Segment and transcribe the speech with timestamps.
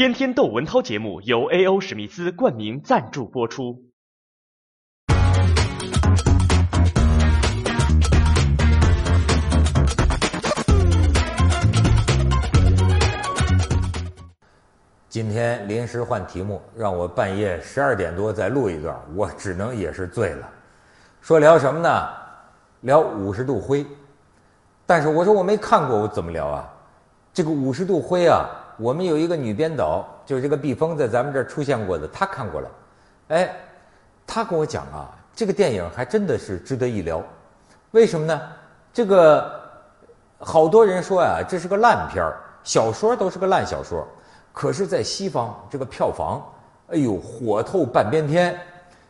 [0.00, 1.78] 天天窦文涛节目由 A.O.
[1.78, 3.84] 史密斯冠名赞助播出。
[15.10, 20.48] 今天临时换题目，让我半夜十二点多再录一段，我只能也是醉了。
[21.20, 22.08] 说聊什么呢？
[22.80, 23.84] 聊五十度灰。
[24.86, 26.66] 但是我说我没看过，我怎么聊啊？
[27.34, 28.48] 这个五十度灰啊，
[28.80, 32.70] 我们有一个女编导，就是这个毕峰在咱们这儿出现过的，她看过了。
[33.28, 33.54] 哎，
[34.26, 37.22] 她跟我讲啊，这个电影还真的是值得一聊。
[37.90, 38.40] 为什么呢？
[38.92, 39.60] 这个
[40.38, 44.06] 好多人说呀，这是个烂片儿，小说都是个烂小说。
[44.52, 46.42] 可是，在西方这个票房，
[46.88, 48.58] 哎呦，火透半边天，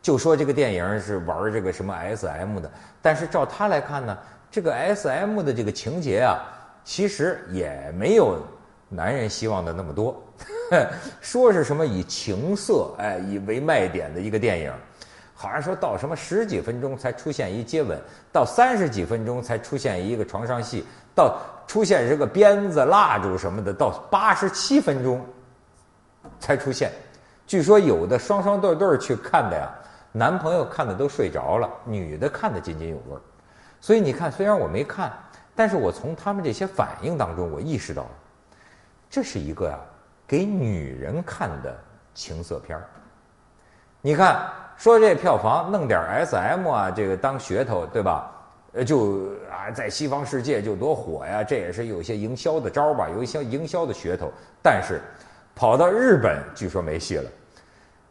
[0.00, 2.70] 就说这个电影是玩这个什么 S.M 的。
[3.02, 4.16] 但是照他来看呢，
[4.50, 6.38] 这个 S.M 的这个情节啊，
[6.84, 8.38] 其实也没有
[8.94, 10.22] 男人希望的那么多。
[11.20, 14.72] 说是什么以情色哎以为卖点的一个电影，
[15.34, 18.00] 好像说到什么十几分钟才出现一接吻，
[18.32, 20.84] 到三十几分钟才出现一个床上戏，
[21.14, 21.36] 到。
[21.66, 25.18] 出现这个鞭子、蜡烛什么的，到八十七分钟
[26.38, 26.92] 才出现。
[27.46, 29.72] 据说有的双双对对去看的呀，
[30.12, 33.18] 男朋友看的都睡着了，女的看的津津有味。
[33.80, 35.10] 所以你看，虽然我没看，
[35.54, 38.10] 但是我从他们这些反应当中，我意识到了，
[39.14, 39.78] 这是一个呀
[40.26, 41.72] 给女人看的
[42.14, 42.84] 情色片儿。
[44.00, 48.28] 你看，说这票房弄点 SM 啊，这个当噱头，对吧？
[48.72, 54.32] 呃，就啊，在西方世界就多火呀，这也是有些营销的招吧，有一些营销的噱头。
[54.60, 55.00] 但是，
[55.54, 57.30] 跑到日本据说没戏了。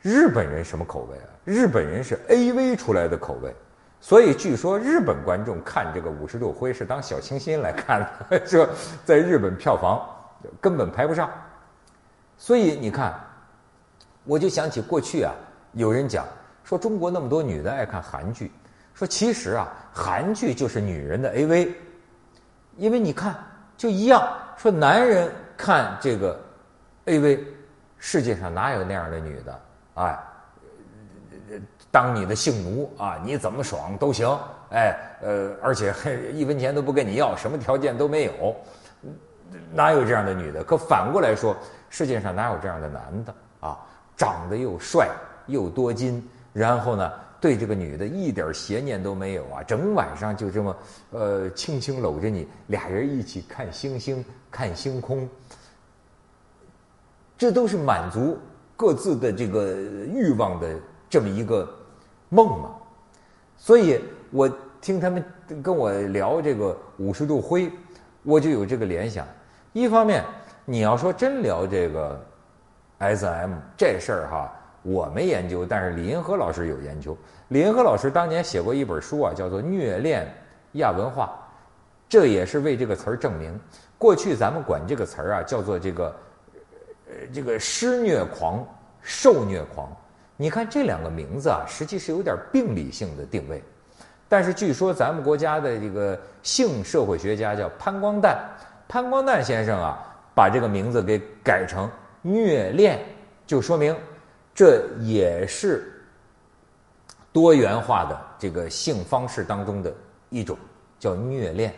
[0.00, 1.28] 日本人什么口味啊？
[1.44, 3.54] 日本人是 A V 出来的口味，
[4.00, 8.00] 所以据说日本观众看这个五十度灰是当小清新来看
[8.30, 8.66] 的， 说
[9.04, 10.00] 在日本票房
[10.60, 11.30] 根本排不上。
[12.36, 13.18] 所以你看，
[14.24, 15.32] 我就想起过去啊，
[15.72, 16.26] 有人讲
[16.64, 18.52] 说中国那么多女的爱看韩剧。
[18.94, 21.72] 说其实啊，韩剧就是女人的 AV，
[22.76, 23.36] 因为你看
[23.76, 24.26] 就一样。
[24.56, 26.40] 说男人看这个
[27.04, 27.44] AV，
[27.98, 29.60] 世界上哪有那样的女的？
[29.96, 30.18] 哎，
[31.90, 34.26] 当你的性奴啊，你怎么爽都行。
[34.70, 38.56] 哎，呃，而且还一分钱都不跟你要，什么条件都没有，
[39.72, 40.62] 哪有这样的女的？
[40.64, 41.56] 可反过来说，
[41.90, 43.78] 世界上哪有这样的男的啊？
[44.16, 45.08] 长得又帅
[45.46, 47.12] 又多金，然后呢？
[47.38, 50.76] 对这个女的一点邪念都没有啊，整晚上就这么，
[51.10, 55.28] 呃，轻轻搂着你，俩人一起看星星、看星空，
[57.36, 58.38] 这都是满足
[58.74, 60.76] 各自的这个欲望的
[61.10, 61.68] 这么一个
[62.30, 62.70] 梦嘛。
[63.58, 65.22] 所以我听他们
[65.62, 67.70] 跟我聊这个五十度灰，
[68.26, 69.24] 我就有这个联想。
[69.72, 70.24] 一方面，
[70.64, 72.20] 你要说真聊这个
[72.98, 74.52] S.M 这事儿哈。
[74.82, 77.16] 我没研究，但是李银河老师有研究。
[77.48, 80.32] 李银河老师当年写过一本书啊，叫做《虐恋
[80.72, 81.26] 亚文化》，
[82.08, 83.58] 这也是为这个词儿证明。
[83.98, 86.16] 过去咱们管这个词儿啊，叫做这个，
[87.08, 88.64] 呃，这个施虐狂、
[89.02, 89.90] 受虐狂。
[90.36, 93.62] 你看这两个名字啊，实际是有点病理性的定位。
[94.28, 98.36] 但是据说咱们国家的这个性社会学家叫潘光旦，
[98.88, 99.98] 潘光旦先生啊，
[100.34, 101.88] 把这个名字给改成
[102.22, 102.98] 虐恋，
[103.46, 103.96] 就说明。
[104.54, 106.02] 这也是
[107.30, 109.92] 多元化的这个性方式当中的
[110.30, 110.56] 一种，
[110.98, 111.74] 叫虐恋。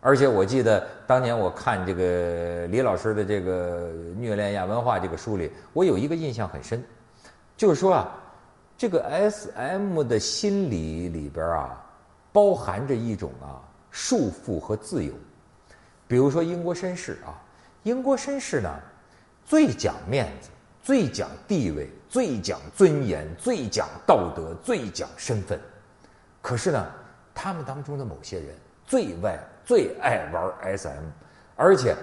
[0.00, 6.80] 而且我记得当年我看这个李老师的这个《虐恋亚文化》这个书里，我有一个印象很深，
[7.56, 8.08] 就是说啊，
[8.80, 11.84] 这个 S.M 的心理里边啊，
[12.32, 13.60] 包含着一种啊
[13.90, 15.12] 束缚和自由。
[16.08, 17.36] 比如说英国绅士啊，
[17.82, 18.74] 英国绅士呢
[19.44, 20.48] 最讲面子。
[20.82, 25.60] 最讲地位，最讲尊严，最讲道德，最讲身份。
[26.40, 26.86] 可是呢，
[27.34, 31.04] 他们当中的某些人最外最爱玩 SM，
[31.54, 31.94] 而且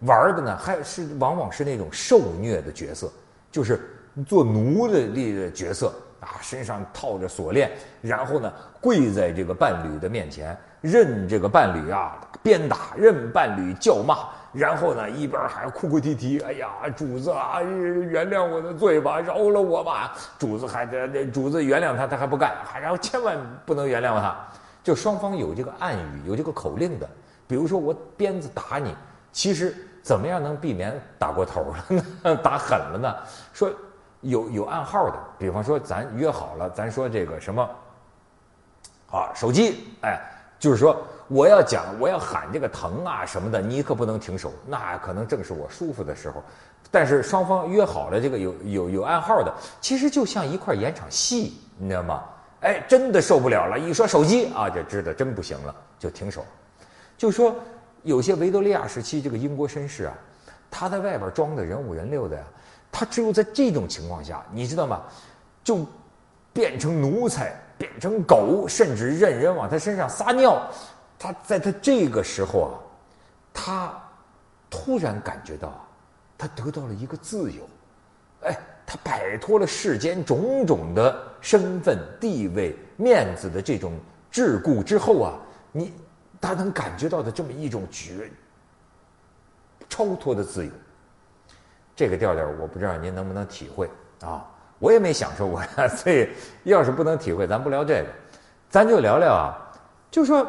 [0.00, 3.10] 玩的呢还是往往是那种受虐的角色，
[3.50, 3.80] 就是
[4.26, 7.70] 做奴的的角色啊，身上套着锁链，
[8.00, 14.16] 然后呢跪在这个伴侣的面前，任这个伴侣啊鞭打，任伴侣叫骂。
[14.52, 20.14] 然后呢，一边还哭哭啼啼，哎呀，主子啊，原谅我的罪吧，饶了我吧。
[20.38, 23.36] 主子还这主子原谅他，他还不干，还然后千万
[23.66, 24.34] 不能原谅他。
[24.82, 27.06] 就双方有这个暗语，有这个口令的。
[27.46, 28.96] 比如说我鞭子打你，
[29.30, 31.84] 其实怎么样能避免打过头了
[32.22, 32.36] 呢？
[32.42, 33.14] 打狠了呢？
[33.52, 33.70] 说
[34.20, 37.62] 有有暗号的，比方说咱约好了，咱说这个什么，
[39.10, 40.20] 啊，手机，哎，
[40.58, 40.96] 就是说
[41.28, 46.42] 我要讲，我要喊这个疼啊什么的，你可不能停手，那可能正是我舒服的时候。
[46.90, 52.22] 但是双方约好了这个有有有暗号的，其实就像一块演场戏，你知道吗？
[52.62, 56.44] 哎，真的受不了了，一说手机啊，就知道真不行了，就停手。
[57.18, 57.54] 就说
[58.02, 60.14] 有些维多利亚时期这个英国绅士啊，
[60.70, 62.42] 他在外边装的人五人六的呀，
[62.98, 65.02] 他只有在这种情况下，你知道吗？
[65.62, 65.84] 就
[66.50, 70.66] 变成奴才，变成狗，甚至任人往他身上撒尿。
[71.18, 72.72] 他在他这个时候啊，
[73.52, 74.02] 他
[74.70, 75.78] 突然感觉到。
[76.38, 77.68] 他得到了一个自由，
[78.42, 83.92] 哎，他摆脱了世间种种的身份、地位、面子的这种
[84.30, 85.38] 桎梏之后啊，
[85.72, 85.92] 你
[86.40, 88.30] 他能感觉到的这么一种绝
[89.88, 90.70] 超脱的自由，
[91.96, 93.90] 这个调调我不知道您能不能体会
[94.20, 94.46] 啊？
[94.78, 96.28] 我也没享受过呀，所以
[96.62, 98.08] 要是不能体会，咱不聊这个，
[98.68, 99.58] 咱就聊聊啊，
[100.10, 100.46] 就说。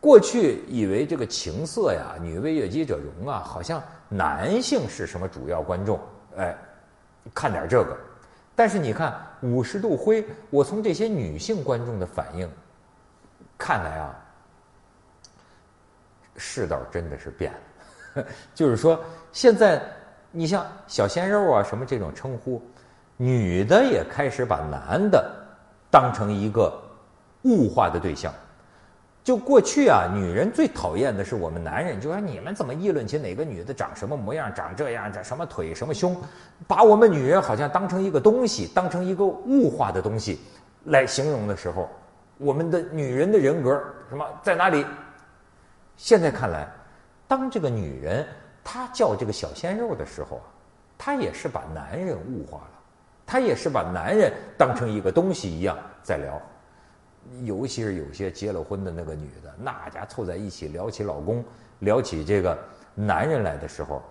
[0.00, 5.96] 过去以为这个情色呀，女为悦己者容啊，好像男性是什么主要观众，
[6.36, 6.58] 哎，
[7.32, 7.96] 看点这个。
[8.56, 12.50] 但是你看五十度灰，我从这些女性观众的反应
[13.56, 14.12] 看来啊，
[16.36, 17.52] 世道真的是变
[18.16, 18.26] 了。
[18.56, 19.80] 就是说，现在
[20.32, 22.60] 你像小鲜肉啊什么这种称呼，
[23.16, 25.30] 女的也开始把男的
[25.90, 26.72] 当成一个
[27.42, 28.32] 物化的对象。
[29.22, 36.20] 就过去啊，女人最讨厌的是我们男人，就说你们怎么议论起哪个女的长什么模样，长这样，长什么腿，什么胸，
[36.66, 40.40] 把我们女人好像当成一个东西，当成一个物化的东西
[40.86, 41.88] 来形容的时候，
[42.36, 44.84] 我们的女人的人格什么在哪里？
[45.96, 46.66] 现在看来，
[47.28, 48.26] 当这个女人
[48.64, 50.46] 她叫这个小鲜肉的时候啊，
[50.96, 52.80] 她也是把男人物化了，
[53.26, 56.40] 她也是把男人当成一个东西一样在聊。
[57.44, 61.44] 尤其是有些结了婚的那个女的，那家凑在一起聊起老公，
[61.78, 62.58] 聊起这个
[62.94, 64.02] 男人来的时候，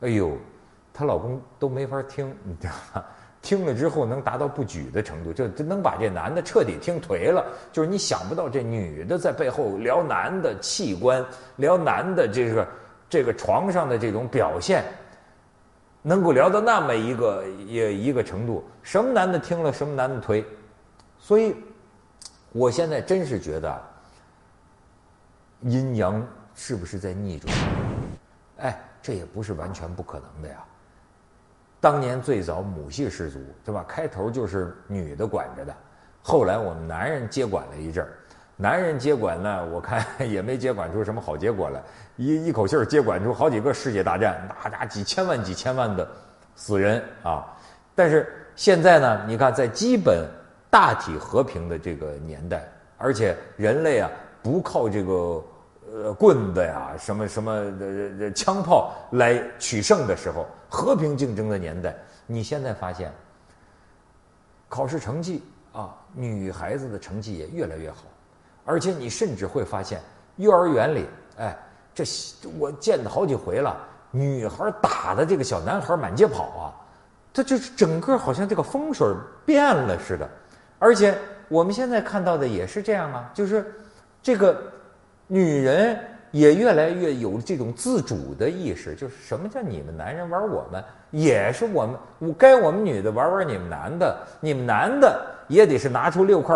[0.00, 0.36] 哎呦，
[0.92, 3.04] 她老公都没法听，你知道吗？
[3.40, 7.46] 听了之后能达到不举的程度，就能把这男的彻底听颓了。
[7.70, 11.24] 就是你想不到这女的在背后聊男的器官，
[11.54, 12.66] 聊男的这个
[13.08, 14.84] 这个床上的这种表现，
[16.02, 20.44] 能够聊到那么一个一一个程度，什么男的听了什么男的颓，
[21.18, 21.54] 所以。
[22.52, 23.82] 我现在真是觉得，
[25.60, 27.54] 阴阳是不是在逆转？
[28.58, 30.64] 哎，这也不是完全不可能的呀。
[31.82, 33.84] 当年最早母系氏族，对吧？
[33.86, 35.76] 开头就是女的管着的，
[36.22, 38.16] 后来我们男人接管了一阵儿。
[38.56, 41.82] 男人接管呢， 我看也没接管出什么好结果来，
[42.16, 46.08] 一一口气儿接管出好几个世界大战，那家几千万几千万的
[46.54, 47.46] 死人啊。
[47.94, 50.26] 但是现在呢，你看在基本。
[50.68, 52.68] 大体和平的这个年代，
[52.98, 54.10] 而且人类啊
[54.42, 55.42] 不靠这个
[55.90, 57.78] 呃棍子呀、什么什么
[58.18, 63.10] 的枪炮来取胜的时候，和平竞争的年代，你现在发现
[64.68, 65.42] 考试成绩
[65.72, 68.02] 啊，女孩子的成绩也越来越好，
[68.66, 69.98] 而且你甚至会发现
[70.36, 71.06] 幼儿园里，
[71.38, 71.56] 哎，
[71.94, 72.04] 这
[72.58, 73.74] 我见的好几回了，
[74.10, 76.74] 女孩打的这个小男孩满街跑啊，
[77.32, 79.06] 这就是整个好像这个风水
[79.46, 80.28] 变了似的。
[80.78, 81.16] 而且
[81.48, 83.72] 我们现在看到的也是这样啊，就是
[84.20, 84.60] 这个
[85.26, 85.98] 女人
[86.32, 96.54] 也越来越有这种自主的意识，就是什么叫你们男人玩我们，也是我们我该我们女的玩玩你们男的，你们男的也得是拿出六块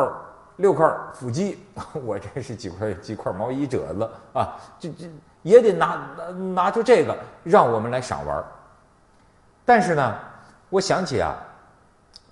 [0.61, 1.59] 六块腹肌，
[2.05, 5.11] 我这是几块几块毛衣褶子啊，这这
[5.43, 6.31] 也得拿拿
[6.63, 8.45] 拿出这个让我们来赏玩。
[9.65, 10.19] 但是呢，
[10.69, 11.37] 我想起啊。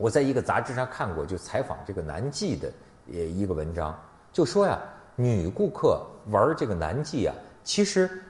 [0.00, 2.73] 我在一个杂志上看过，就采访这个南纪的
[3.08, 3.92] 呃一个文章，
[4.32, 4.78] 就说呀，
[5.16, 8.23] 女顾客玩这个南纪啊，其实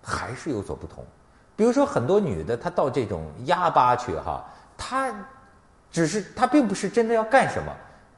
[0.00, 1.04] 还是有所不同。
[1.56, 4.44] 比如说很多女的，她到这种鸭吧去哈，
[4.76, 5.12] 她
[5.90, 7.72] 只是她并不是真的要干什么，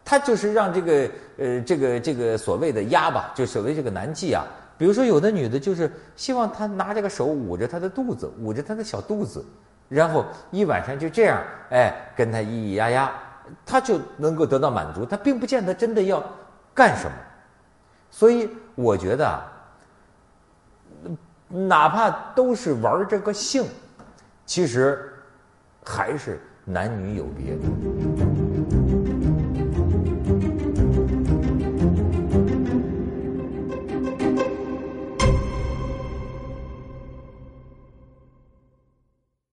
[0.04, 4.45] 他就是让这个呃这个这个所谓的压吧，就所谓这个南纪啊。
[4.76, 9.45] 比如说有的女的，就是希望他拿这个手捂着她的肚子，捂着她的小肚子。
[9.90, 13.12] 然后一晚上就这样，哎，跟他咿咿呀呀，
[13.66, 15.04] 他就能够得到满足。
[15.04, 16.25] 他并不见得真的要
[16.73, 17.12] 干什么，
[18.09, 19.52] 所以我觉得啊，
[21.49, 23.66] 哪怕都是玩这个性，
[24.47, 25.12] 其实
[25.85, 27.57] 还是男女有别。